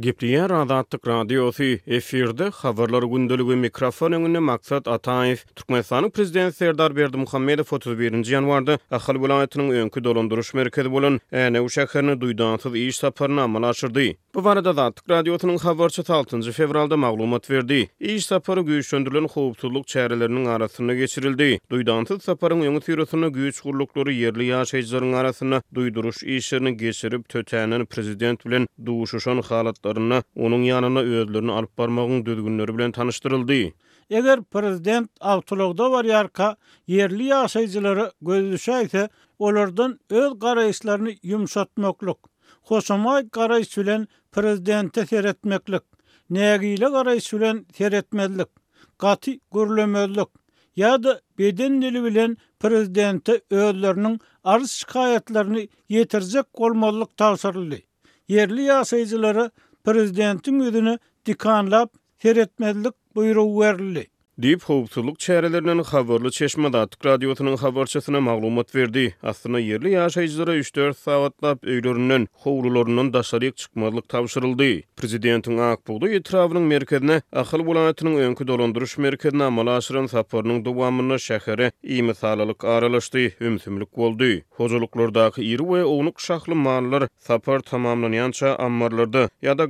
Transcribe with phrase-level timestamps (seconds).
[0.00, 7.58] Gepriyan Radatik Radiosi Efirde Xavarlar Gündölügü Mikrofon Öngüne Maksat Atayif Türkmenistan Prezident Serdar Berdi Muhammed
[7.70, 8.30] 31.
[8.32, 14.00] Yanvarda Axal Bulayatının öňkü Dolunduruş Merkezi bolan Ene Uşakherini Duydansız iş Saparına Amal Aşırdı
[14.34, 16.52] Bu Varada Radatik Radiosi'nin Xavarçı 6.
[16.52, 23.52] Fevralda Maglumat Verdi İyiş Saparı Güyü Söndürlün Xoğubtuzluk Çərilərinin Geçirildi Duydansız Saparın Öngü Tirosunu Güyü
[23.52, 30.98] Çğurlukları Yerli Yaşayicilerin Arasını Duyduruş İyişlerini Geçirip tötänen Prezident Bilen duýuşuşan İyişlerini dostlarına onun yanına
[31.00, 33.52] özlerini alıp barmağın düzgünleri bilen tanıştırıldı.
[34.10, 36.56] Eger prezident avtologda var yarka
[36.86, 42.16] yerli yaşayıcıları gözüşeyse olurdun öz karayışlarını yumuşatmaklık.
[42.68, 45.82] Kosomay karayış sülen prezidente seretmeklik,
[46.30, 48.48] Negiyle karayış sülen seyretmeklik.
[48.98, 50.28] Katı gürlömezlik.
[50.76, 57.76] Ya da beden dili bilen prezidente öğüllerinin arz şikayetlerini yetirecek kolmallık tavsarlı.
[58.28, 59.50] Yerli yasayıcıları
[59.88, 64.06] prezidentin ödünü dikanlap, seretmedlik buyruğu verli.
[64.38, 69.16] Dip hovsuluk çərələrinin xavırlı çeşmədə Atik Radiyosunun habarçysyna maglumat verdi.
[69.22, 74.68] Aslına yerli yaşayıcılara 3-4 sagatlap öylərinin xovrularının daşaryk çykmazlyk tavşırıldı.
[75.00, 82.64] Prezidentin Aqbuldu ýetrawynyň merkezine, Axil Bulanatının önkü dolandyryş merkezine amalaşırın saparının duvamını şəxəri iyi salalik
[82.76, 84.30] aralaşdi, ümsümlük boldy.
[84.50, 89.10] Hozuluklardakı iri we onuk şahly mallar, sapor tamamlanýança mağlı
[89.42, 89.66] ýa-da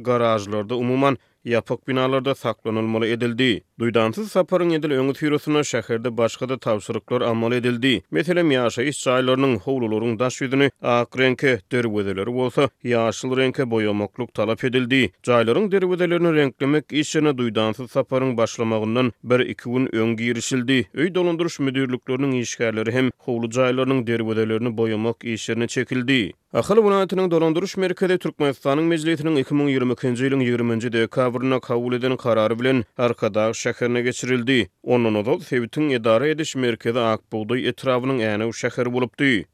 [0.50, 3.64] mağlı umuman yapık binalarda saklanılmalı edildi.
[3.78, 8.02] Duydansız saparın edil öngü tüyrusuna şəkirde başqa da tavsırıklar amal edildi.
[8.10, 15.10] Metele miyaşa işçaylarının hovlularının daş vidini aq renke dərvedeleri olsa, yaşıl renke boyamakluk talap edildi.
[15.22, 20.88] Cayların dərvedelerini renklemek işine duydansız saparın başlamağından bir iki gün öngü yirisildi.
[20.94, 22.46] Öy dolunduruş müdürlüklerinin
[22.92, 26.32] hem hovlu cayların dərini boyamak işini çekildi.
[26.54, 33.50] Ahal Vunayatının dolandırış merkezi Türkmenistan'ın meclisinin 2022-ci ilin 20-ci dekabrına kabul edin kararı bilen Arkadağ
[33.50, 34.68] şəhərinə geçirildi.
[34.82, 38.88] Onun oda Sevitin idare ediş merkezi Akbuğday etrafının əni u şəhər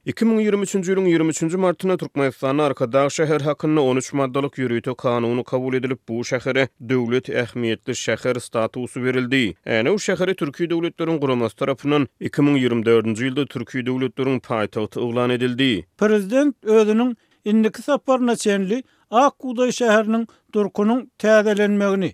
[0.07, 6.21] 2023-ci ilin 23-ci martına Türkmenistan'ın Arkadağ şəhər haqqında 13 maddalık yürüytü kanunu kabul edilip bu
[6.31, 9.43] şəhərə dövlet əhmiyyətli şəhər statusu verildi.
[9.67, 15.01] Əni u şəhərə Türkiyy dövlətlərin qurulması tarafından 2024-ci ildə Türkiyy dövlətlərin payitahtı
[15.41, 15.73] edildi.
[15.99, 18.83] Prezident gözünün indiki sapar nasenli
[19.15, 20.23] Akkuday şəhərinin
[20.55, 22.09] durkunun təədələnməni,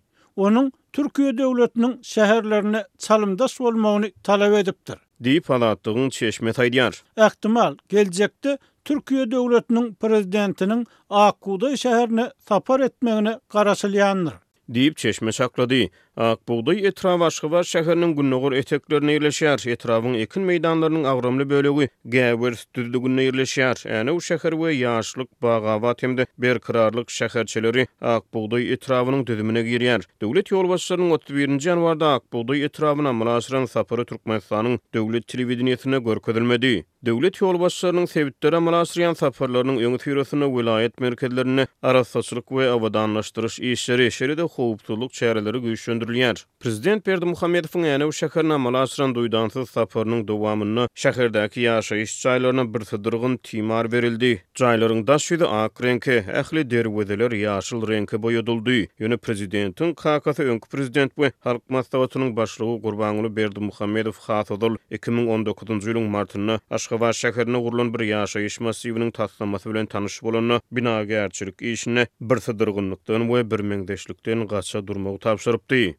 [0.45, 4.99] onun Türkiyə devletinin şəhərlərinə çalımda solmağını talep edibdir.
[5.25, 6.99] Deyip alatdığın çeşmət aydiyar.
[7.27, 14.37] Ektimal, gelcəkdə Türkiyə dəvlətinin prezidentinin Akkuday şəhərinə tapar etməni qarasılyanır.
[14.69, 15.83] Deyip çeşmə çakladı.
[16.23, 19.65] Ak buğday etrafı aşkı var şehrinin günlüğür eteklerine yerleşer.
[19.69, 23.89] Etrafın ekin meydanlarının avramlı bölüğü gəver stüldü günlüğü yerleşiyar.
[23.91, 30.01] Ene o şehr ve yaşlık bağava temdi bir kırarlık şehrçeleri Ak buğday etrafının düzümüne giriyar.
[30.23, 31.61] Devlet yolbaşlarının 31.
[31.61, 36.87] januarda Ak buğday etrafına mınasıran sapırı Türkmenistan'ın devlet televiziyyatına görk edilmedi.
[37.03, 44.43] Devlet yolbaşlarının sevittlere mınasıran sapırlarının ön tüyresini vilayet merkezlerine arasasılık ve avadanlaştırış işleri şeride de
[44.43, 45.63] hoğuptuluk çeyreleri
[46.11, 46.43] görülýär.
[46.61, 53.37] Prezident Berdi Muhammedowyň ýene bu şäherine malaşyran duýdansyz saparynyň dowamyny şäherdäki ýaşaýyş çaýlaryna bir tydyrgyn
[53.49, 54.33] timar berildi.
[54.59, 58.79] Çaýlaryň daş ýüzi ak renki, ähli derwedeler ýaşyl renki boýadyldy.
[59.01, 66.09] Ýöne prezidentiň kakasy öňkü prezident bu halk maslahatynyň başlygy Gurbanuly Berdi Muhammedow hat 2019-njy ýylyň
[66.17, 72.37] martyny Aşgabat şäherine gurulan bir ýaşaýyş massiwiniň taslamasy bilen tanış bolanyny bina gerçilik işini bir
[72.47, 75.97] tydyrgynlykdan we bir meňdeşlikden gaça durmagy tapşyrypdy.